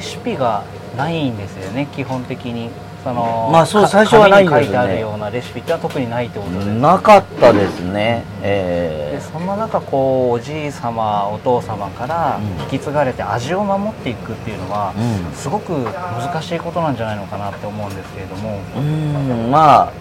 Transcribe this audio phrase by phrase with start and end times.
[0.00, 0.64] シピが
[0.96, 2.70] ないんですよね基本的に。
[3.04, 6.62] そのまあそうか最初はないんですよね書いてあるようなレシピってのは特にないってことで。
[6.62, 9.20] すなかったですね、でえ。
[9.32, 12.62] そんな中こうおじい様お父様からうん。
[12.64, 18.58] 引き継がれて味を守っていくっていうのはーすごく難しいことなんじゃないのかなって思うんですけれども。
[18.76, 19.92] うんうんまあ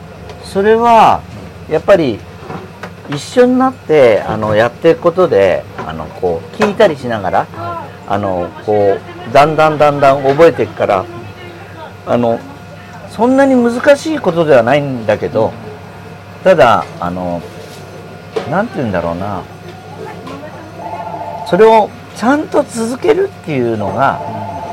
[0.44, 1.22] それは
[1.70, 2.20] やっぱり
[3.10, 7.48] 一緒になってあのやっていくことであのこう聞いたりしながら
[8.08, 11.06] あのこうだんだんだんだん覚えていくから
[12.06, 12.40] あの
[13.10, 15.52] そんなに難しいことではないんだけど
[16.44, 17.42] ただあの
[18.50, 19.44] なんて言うんだろうな
[21.48, 24.20] それをちゃんと続けるっていうのが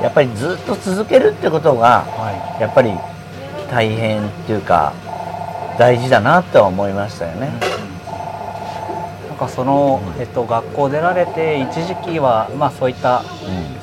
[0.02, 2.92] やっぱりずっと続けるってことがはやっぱり
[3.70, 4.92] 大変っていうか
[5.78, 7.73] 大事だなとは思いましたよね。
[9.34, 13.24] いなんかその、えっと、学校出られて一時期は、まあ、そういったう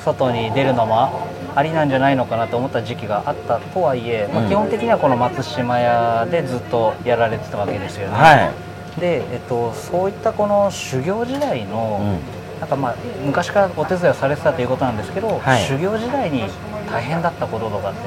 [0.02, 4.48] 外に出るのもありなんじゃないのかなと思った時期があったとはいえ、まあ、うん。
[4.48, 8.16] 基本的にはこの松島屋でずっとやられてたわけですよん、ね。
[8.16, 8.52] は
[8.96, 15.62] い、で、えっと、そういったこの修行時代の、うん、なんかまあ昔からお手伝いをされてたということなんですけど、はい。
[15.62, 16.44] 修行時代に
[16.90, 17.98] 大変だったこととかって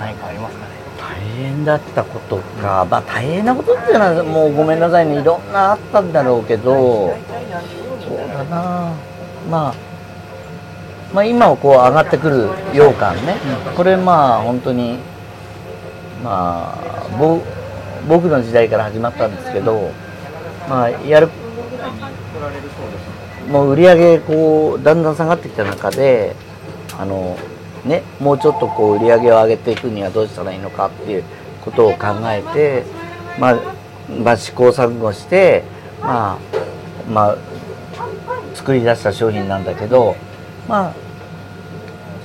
[0.00, 0.85] 何かありますかね？
[1.06, 5.20] 大変だったことか、まあ大変なことっていうのはもうごめんなさいね。
[5.20, 7.16] いろんなあったんだろうけど。
[8.06, 8.92] そうだな。
[9.50, 9.74] まあ
[11.12, 13.36] まあ今はこう上がってくる羊羹ね、
[13.76, 14.98] これまあ本当に
[16.22, 17.40] まあぼ
[18.08, 19.92] 僕の時代から始まったんですけど
[20.68, 21.28] まあやる
[23.50, 26.34] もう売り上げこうだんだん下がってきた中で
[26.98, 27.38] あの
[27.86, 31.24] ねもうちょっとこう売り上げを上げていくにはどうしたらいいのかっていう
[31.64, 32.84] ことを考えて
[33.38, 33.60] まあ、
[34.22, 35.64] まあ、試行錯誤して
[36.00, 36.38] まあ
[37.10, 37.36] まあ
[38.54, 40.16] 作り出した商品なんだけど
[40.68, 40.94] まあ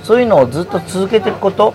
[0.04, 1.74] そういうのをずっと続けていくこと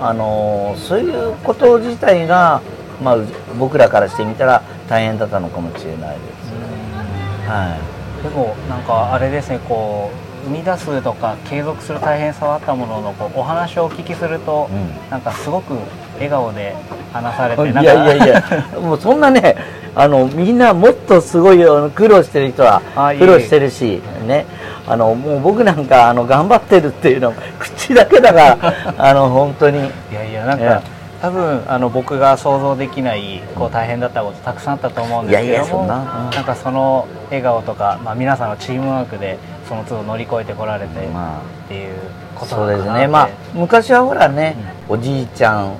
[0.00, 2.62] あのそういうこと自体が、
[3.02, 3.16] まあ、
[3.58, 7.48] 僕らからしてみたら大変だったのかもしれないです。
[7.48, 15.10] はいでもなんかあれですねこう生み出すとか継続する大変さはあったもののこうお話をお聞きすると、うん。
[15.10, 15.74] なんかすごく
[16.14, 16.74] 笑顔で
[17.12, 19.56] 話されていなんかやいやいや、もうそんなね、
[19.94, 21.58] あのみんなもっとすごい
[21.90, 22.82] 苦労してる人は
[23.18, 24.46] 苦労してるし、ね、
[24.86, 28.74] あのもう僕なんかあの頑張ってるっていうの口だけだから、
[29.10, 29.78] あの本当に。
[29.78, 30.82] いやいやなんか、いや
[31.20, 36.26] 多分あの僕が想像できないこう大変だったことたくさんあったと思うんですけいやいどもやそんな。
[36.26, 36.30] うん。
[36.30, 39.38] なんかその笑顔とか、まあ、皆さんのチームワークで
[39.68, 41.94] その都度乗り越えてこられてっまていう
[42.36, 43.00] あ、ことそうなのかなって。
[43.00, 44.56] ですね、まあ、昔はほらね、
[44.88, 45.70] おじいちゃ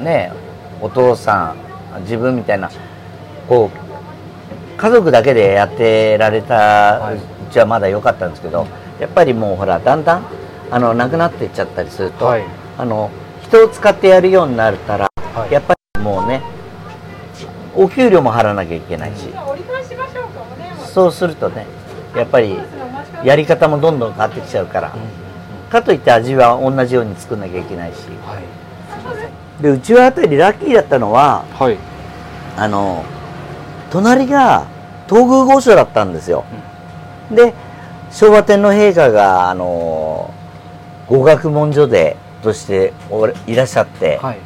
[0.00, 0.32] ん、ね、
[0.80, 1.54] お父さ
[1.96, 2.68] ん、自分みたいな、
[3.48, 7.16] こう、家族だけでやってられたはい。
[7.16, 7.20] う
[7.52, 8.66] ちはまだ良かったんですけど、
[8.98, 10.24] やっぱりもうほら、だんだん
[10.72, 12.44] あのなくなっていっちゃったりすると、はい。
[12.76, 13.10] あの
[13.44, 15.52] 人を使ってやるようになったら、はい。
[15.52, 16.42] やっぱりもうね、
[17.76, 19.28] お給料も払わなきゃいけないし、
[20.92, 21.66] そうするとね、
[22.16, 22.58] やっぱり
[23.24, 25.24] やり方もどんどん変わってきちゃうから、うん
[25.70, 27.96] かといって味は同じように作んなきゃいけないし。
[28.24, 29.62] はい。
[29.62, 31.78] でうちはあたりラッキーだったのははい。
[32.56, 33.04] あの
[33.90, 34.66] 隣が
[35.08, 36.44] 東宮御所だったんですよ、
[37.30, 37.54] で
[38.10, 40.32] 昭和天皇陛下があの
[41.08, 44.38] 語学文書でとしておいらっしゃって、はい。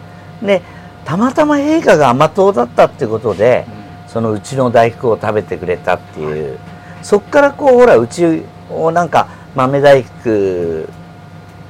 [0.44, 0.62] で
[1.04, 3.66] たまたま陛下が甘党だったってことで
[4.06, 6.58] そのうちの大福を食べてくれたっていう、
[7.02, 10.88] そっからこうほらうちをなんか豆大福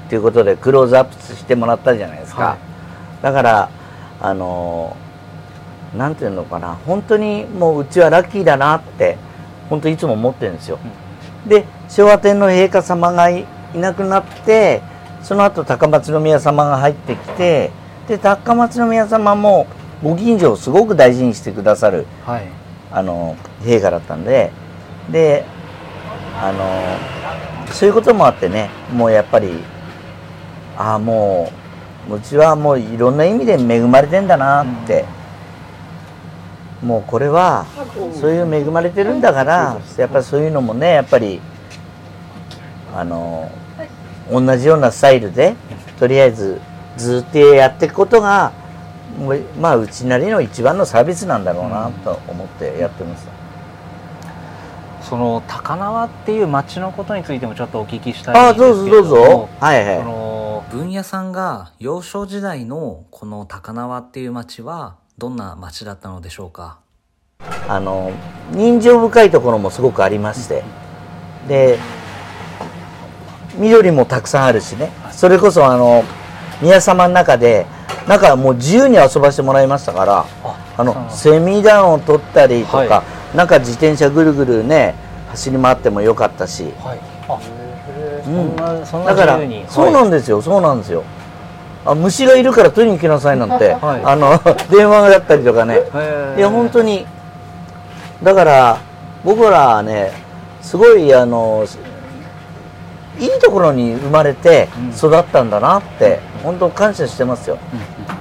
[0.07, 2.57] っていうことでクローズアップしてもらったじゃないですか、は
[3.21, 3.23] い。
[3.23, 3.71] だから
[4.21, 4.97] あの
[5.97, 9.17] なんていうのかな本当にもううちはラッキーだなって
[9.71, 10.79] 本当いつも思ってるんですよ、
[11.47, 14.81] で昭和天皇陛下様がいいなくなって
[15.23, 17.71] その後高松宮様が入ってきて
[18.07, 19.67] で高松宮様も
[20.03, 22.47] ご近所をすごく大事にしてくださるはい。
[22.91, 24.51] あの陛下だったんで
[25.11, 25.45] で
[26.41, 29.53] あのそういうこともあってねもうやっぱり
[30.77, 31.53] ああも
[32.09, 35.05] ううちはもういろんな意味で恵まれてんだなって、
[36.83, 37.67] もうこれは
[38.19, 41.41] そういう恵まれてるんだからやっぱりそういうのもねやっぱり
[42.95, 43.51] あの
[44.31, 45.55] 同じようなスタイルで
[45.99, 46.61] とりあえず
[46.97, 48.53] ずっとやっていくことが
[49.61, 53.27] まあうちなりの一番のサービスなんだろうなと思ってやってます、
[55.09, 59.03] その高輪っていう町のことについてもちょっとお聞きしたいああんですけれど。
[59.03, 59.49] もどうぞどうぞ。
[59.61, 59.99] はいはい。
[59.99, 66.79] その文也さんが幼少時代のこの高輪っていう町はどんな町だったのでしょうか？
[67.69, 68.13] あの
[68.53, 70.63] 人情深いところもすごくありまして。
[71.49, 71.79] で
[73.57, 74.91] 緑もたくさんあるしね。
[75.11, 76.05] それこそあの
[76.61, 77.67] 宮様の中で
[78.07, 80.27] なんかもう自由に遊ばせてもらいましたから
[80.77, 83.03] あのセミダンを取ったりとか、は
[83.35, 84.95] なんか自転車ぐるぐるね
[85.31, 86.99] 走り回ってもよかったし、はい。
[88.27, 88.55] うん。
[88.55, 91.05] んなそんなだからそうなんですよそうなんですよ。
[91.85, 94.03] あ虫がいるから取りに来なさいなんて、はい。
[94.05, 94.41] あの
[94.71, 95.81] 電話だったりとかね。
[96.37, 97.07] いや本当に。
[98.23, 98.79] だから
[99.25, 100.13] 僕らはね
[100.61, 101.65] すごいあの
[103.19, 104.91] いいところに生まれてうん。
[104.91, 108.18] 育ったんだなって、本当感謝してますよ、なるほど、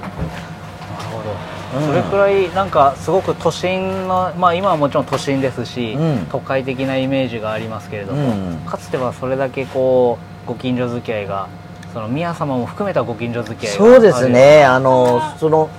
[1.76, 1.86] うん。
[1.86, 6.26] それくらいなんかすごく都心のまあ今はもちろん都心ですし、うん。
[6.30, 8.56] 都会的なイメージがありますけれども、うん。
[8.66, 11.48] かつてはそれだけこうご近所付き合いが
[11.92, 14.64] その宮様も含めたご近所付き合いがそうですね。
[14.64, 15.70] あのその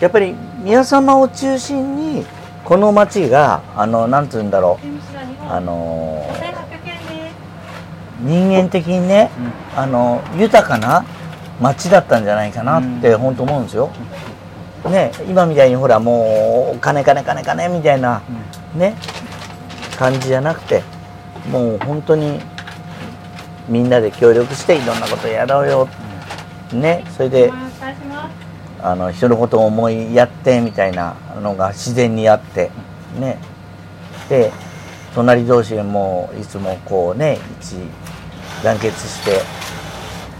[0.00, 2.24] やっぱり宮様を中心に
[2.64, 4.88] この町があのなんつうんだろう。
[5.50, 7.34] あの5800円です。
[8.20, 9.30] 人間的にね
[9.74, 11.04] あの豊かな
[11.60, 13.90] 町だったんじゃないかなってうん本当思うんですよ。
[14.84, 18.22] ね今みたいにほらもう金金金金みたいな
[18.74, 18.80] うん。
[18.80, 18.94] ね
[19.96, 20.82] 感じじゃなくて
[21.50, 22.40] もう本当に
[23.68, 25.88] みんなで協力していろんなことやろうよ。
[26.72, 27.52] ねそれで。
[28.80, 32.70] あの人のことを思いやってみたいなのが自然にあって
[33.18, 33.38] ね。
[34.28, 34.52] で
[35.14, 37.84] 隣同士でもいつもこうね一致
[38.62, 39.40] 団結して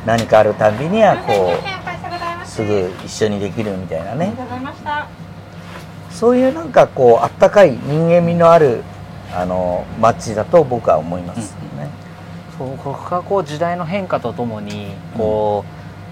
[0.06, 1.77] 何かあるたびにはこう
[2.58, 4.26] すぐ一緒にできるみたいなね。
[4.26, 5.06] ありがとうございました。
[6.10, 8.82] そういうなんかこうあったかい人間味のある
[9.32, 11.88] あの街だと僕は思いますね。
[12.58, 15.64] そうここがこう時代の変化とともにこ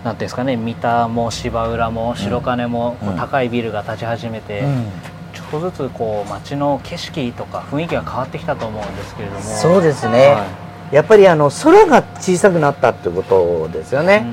[0.03, 4.87] う、なんていうんですかね三田も芝浦も白金も、高いビルが建ち始めて、うん。
[5.35, 9.41] ちょっとずつこう街の景色とか雰囲気が変わってきたと思うんですけれども。
[9.41, 10.47] そうですね、は
[10.93, 14.25] やっぱりあの空が小さくなったってことですよいね。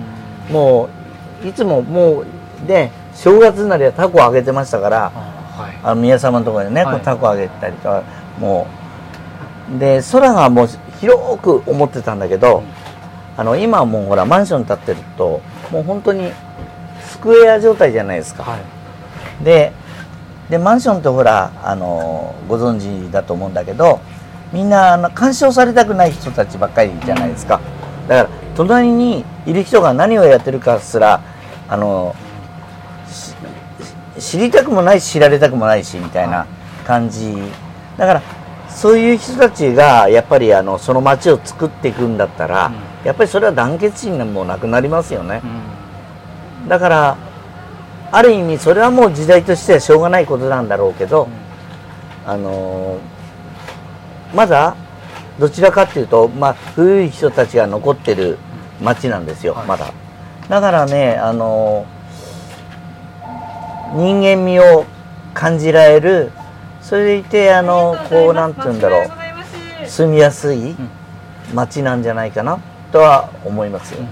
[0.51, 1.02] もう
[1.43, 2.25] いつももう
[2.67, 5.79] ね正月になりはタコをあげてましたからあはい。
[5.83, 7.01] あの宮様のところでね、はい。
[7.01, 8.03] タコあげたりとか
[8.39, 8.83] もう。
[9.79, 10.67] で空がもう
[10.99, 12.63] 広く思ってたんだけど、
[13.37, 15.41] あの今はもうほらマンション建ってると
[15.71, 16.31] もう本当に
[17.01, 18.43] スクエア状態じゃないですか。
[18.43, 19.43] はい。
[19.43, 19.71] で
[20.49, 24.01] でマンションってほらあのご存知だと思うんだけど
[24.51, 27.61] みんなあの干渉されたくない人たちばっかりじゃないですか。
[28.09, 31.21] だから隣にいる人が何をやってるかすら
[31.67, 32.15] あの
[33.09, 33.35] し
[34.19, 36.45] 知りたくもないし知られたくもないしみたいな
[36.85, 37.35] 感じ。
[37.97, 38.21] だから
[38.69, 42.71] そういう人たちがやっぱりあのその街を作っていくんだったら、
[43.03, 45.41] うやっぱりそれは団結心もなくなりますよね、
[46.63, 46.69] うん。
[46.69, 47.17] だから
[48.11, 51.27] ある意味それはもう時代としてはしょうがないことなんだろうけど、
[52.25, 53.13] あのー
[54.33, 54.75] まだ
[55.39, 58.37] どちらかっていうと、まあ、古い人たちが残ってる
[58.81, 59.67] 町なんですよ、はい。
[59.67, 59.93] まだ
[60.49, 62.03] だからね、あのー
[63.93, 64.85] 人間味を
[65.35, 66.31] 感じられる
[66.81, 70.75] それでいてあのこうなんて言うんだろう住みやすい
[71.53, 72.59] 町なんじゃないかな
[72.91, 74.03] とは思いますよ、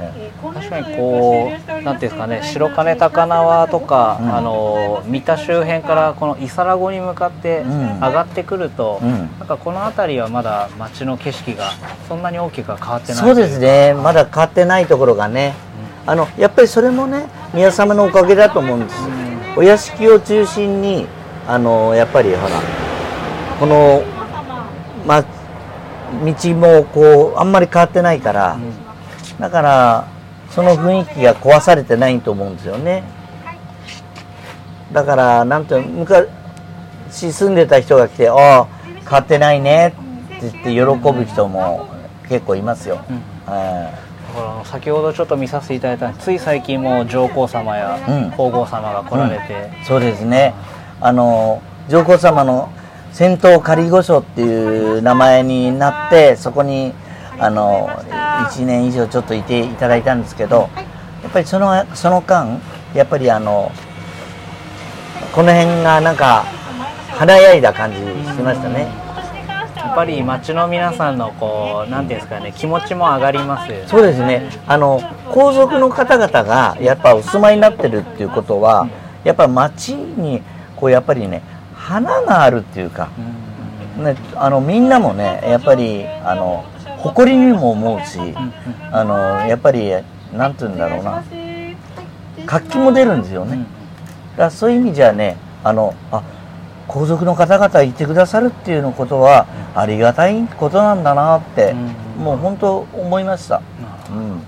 [0.00, 4.34] え確かにこうなんていうんですかね白金高輪とか、うん。
[4.34, 7.94] あの三田周辺からこの伊皿子に向かってうん。
[7.94, 9.10] 上がってくると、うん。
[9.10, 11.70] なんかこの辺りはまだ街の景色が
[12.08, 13.94] そんなに大きくは変わってないそうですね。
[13.94, 15.54] まだ変わってないところがね。
[16.06, 18.96] あのやっぱりそれもね宮様のおかげだと思うんです。
[19.56, 21.06] お屋敷を中心に
[21.46, 22.60] あのやっぱりほら
[23.58, 24.02] この、
[25.06, 28.58] ま、道もこうあんまり変わってないから、
[29.40, 30.08] だから
[30.50, 33.02] その雰囲気が壊されてないと思うんですよね。
[34.92, 36.28] だからなんて昔
[37.10, 38.66] 住んでた人が来て「ああ
[39.00, 39.94] 変わってないね」
[40.38, 41.86] って言って喜ぶ人も
[42.28, 43.52] 結構いますよ、うん。
[43.52, 44.34] はい。
[44.34, 48.30] だから先ほどちょっと見させていただいたつい最近も上皇様やうん。
[48.32, 50.54] 皇后様が来られて、そうですね。
[51.00, 52.70] あの上皇様の
[53.12, 56.92] 戦闘仮御所っていう名前になってそこに
[57.38, 57.90] あの
[58.44, 60.68] 1年以上ちょっといていただいたんですけど、
[61.22, 62.60] やっぱりそのその間
[62.94, 63.72] やっぱりあの
[65.32, 66.44] この辺がなんか
[67.10, 68.04] 華やいだ感じし
[68.40, 69.04] ましたね。
[69.76, 74.50] やっぱり町の皆さんのこうなんていうんですかね気持ちも上がりますよねそうですね。
[74.66, 78.88] あの皇族の方々がやっぱお住まいになってるっていうことは、
[79.22, 80.42] やっぱ町に
[80.74, 81.42] こうやっぱりね
[81.74, 83.08] 花があるっていうか。
[83.96, 86.64] ね、あのみんなもねやっぱりあの
[87.04, 88.18] 誇りにも思うし、
[88.90, 89.90] あのやっぱり
[90.32, 91.22] なんて言うんだろうな。
[92.46, 96.22] 活気も出るんですよね、だからそういう意味じゃねあのあ
[96.88, 102.24] 皇族の方々いてくださるっていうのことはありがたいことなんだなって、うん。
[102.24, 103.62] もう本当思いました、
[104.10, 104.28] うん。
[104.28, 104.44] なんか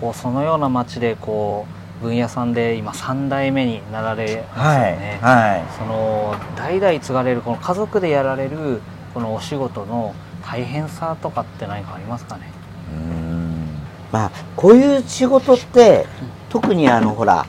[0.00, 1.66] こうそのような町でこ
[2.00, 4.80] う分野さんで今3代目になられますよはい。
[4.98, 5.64] ね、はい。
[5.76, 8.80] その代々継がれるこの家族でやられる
[9.12, 12.50] このお仕事の大変さとかって何かありますかね？
[12.92, 13.66] うん。
[14.12, 16.06] まあこういう仕事って
[16.48, 17.46] 特にあのほら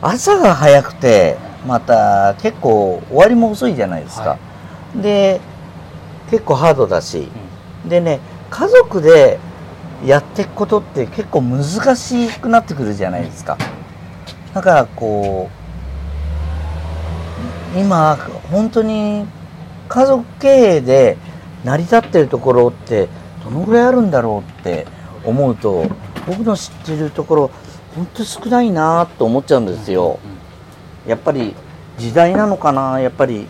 [0.00, 4.38] 朝が早くてまた結構終わりも遅いじゃないですか、は
[5.02, 5.40] で
[6.30, 7.28] 結構ハードだし、
[7.86, 9.38] でね家族で
[10.06, 11.64] やっていくことって結構難
[11.96, 13.58] しくなってくるじゃないですか。
[14.54, 15.50] だからこ
[17.74, 18.16] う今
[18.50, 19.26] 本当に
[19.88, 21.18] 家族経営で
[21.64, 23.08] 成り立ってるところって
[23.44, 24.86] どのぐらいあるんだろうって
[25.24, 25.86] 思うと
[26.26, 27.50] 僕の知ってるところ
[27.94, 30.20] 本当少ないなと思っちゃうんですよ、
[31.06, 31.54] やっぱり
[31.98, 33.00] 時代なのかな？
[33.00, 33.46] やっぱり、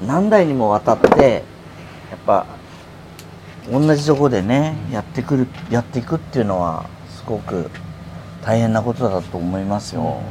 [0.00, 1.44] うん、何代にもわたって
[2.10, 2.46] やっぱ
[3.70, 7.70] 同じとこでねやってくるやっていくっていうのはすごく
[8.42, 10.22] 大変なことだと思いますよ、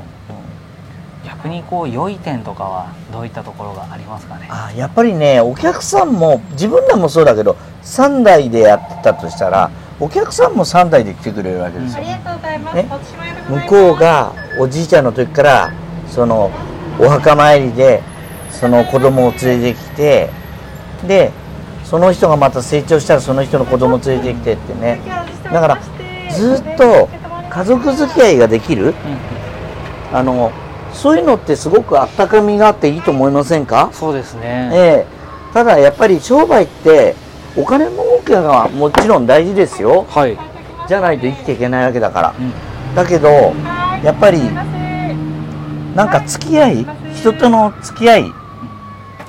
[1.40, 4.48] 逆にこう良い点とかはどういったところがありますかね？
[4.50, 12.00] あやっぱりねお客さんも自分らもそうだけど3代でやってたとしたらお客さんも3代で来てくれるわけですよ。
[12.00, 12.76] あり、がとうございます。
[12.76, 12.90] ね？
[13.48, 15.72] 向こうがおじいちゃんの時から
[16.10, 16.52] その
[17.00, 18.04] お墓参りで
[18.52, 20.30] その子供を連れてきて
[21.08, 21.32] で
[21.86, 25.00] その人がまた成長したらその人の子供を連れてきてってね。
[25.46, 25.80] だから
[26.32, 27.08] ずっと
[27.50, 28.94] 家族付き合いができる
[30.12, 30.52] あの
[31.00, 33.90] そういうのってすごくあったかみがあっていいと思いませんか？
[33.94, 34.78] そうですね、え
[35.08, 35.54] え。
[35.54, 37.16] ただやっぱり商売って
[37.56, 40.06] お金儲けがもちろん大事ですよ。
[40.10, 40.38] はい、
[40.88, 42.36] じゃないと生きていけないわけだから。
[42.38, 42.54] うん。
[42.96, 43.30] だけど
[44.04, 44.40] やっぱり
[45.96, 48.32] なんか付き合い人との付き合い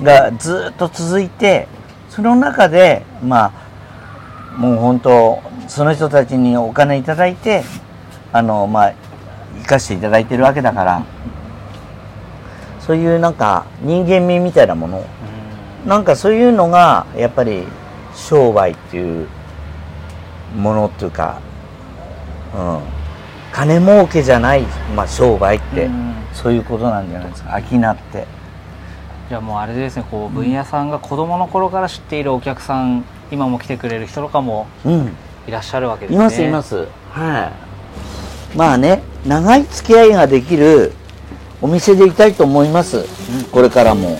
[0.01, 1.67] がずっと続いて
[2.09, 3.53] その中でま
[4.55, 7.63] あもう本当その人たちにお金いただいて
[8.33, 8.93] あのまあ
[9.61, 11.05] 生かしていただいてるわけだから
[12.81, 15.05] そういうなんか人間味みたいなもの。
[15.85, 17.63] なんかそういうのがやっぱり
[18.13, 19.27] 商売っていう
[20.55, 21.39] ものっていうか、
[22.55, 22.79] うん、
[23.51, 24.61] 金儲けじゃない、
[24.95, 26.13] まあ、商売って、うん。
[26.33, 27.59] そういうことなんじゃないですか。
[27.59, 28.27] 商って。
[29.29, 35.15] じゃあもうあれですねこう分野さんが子供の頃から知っているお客さん今も来てくれる人とかもうん。
[35.47, 36.15] いらっしゃるわけですね。
[36.15, 36.87] いますいます。
[37.11, 37.51] は
[38.53, 38.57] い。
[38.57, 40.93] まあね長い付き合いができる
[41.61, 43.05] お店でいたいと思います、
[43.51, 44.19] これからも。